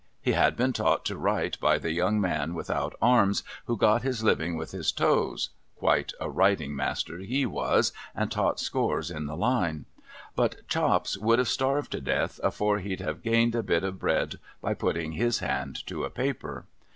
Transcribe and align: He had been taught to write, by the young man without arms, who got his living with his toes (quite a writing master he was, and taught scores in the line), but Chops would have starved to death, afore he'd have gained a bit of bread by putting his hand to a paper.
He 0.19 0.31
had 0.31 0.57
been 0.57 0.73
taught 0.73 1.05
to 1.05 1.15
write, 1.15 1.59
by 1.59 1.77
the 1.77 1.91
young 1.91 2.19
man 2.19 2.55
without 2.55 2.95
arms, 3.03 3.43
who 3.65 3.77
got 3.77 4.01
his 4.01 4.23
living 4.23 4.57
with 4.57 4.71
his 4.71 4.91
toes 4.91 5.51
(quite 5.75 6.11
a 6.19 6.27
writing 6.27 6.75
master 6.75 7.19
he 7.19 7.45
was, 7.45 7.93
and 8.15 8.31
taught 8.31 8.59
scores 8.59 9.11
in 9.11 9.27
the 9.27 9.37
line), 9.37 9.85
but 10.35 10.67
Chops 10.67 11.19
would 11.19 11.37
have 11.37 11.47
starved 11.49 11.91
to 11.91 12.01
death, 12.01 12.39
afore 12.41 12.79
he'd 12.79 12.99
have 13.01 13.21
gained 13.21 13.53
a 13.53 13.61
bit 13.61 13.83
of 13.83 13.99
bread 13.99 14.39
by 14.59 14.73
putting 14.73 15.11
his 15.11 15.37
hand 15.37 15.85
to 15.85 16.03
a 16.03 16.09
paper. 16.09 16.65